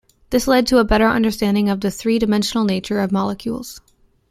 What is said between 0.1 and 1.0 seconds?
This led to a